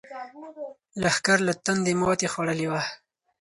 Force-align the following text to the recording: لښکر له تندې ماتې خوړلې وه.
لښکر 1.01 1.37
له 1.47 1.53
تندې 1.65 1.93
ماتې 2.01 2.27
خوړلې 2.33 2.67
وه. 2.71 2.81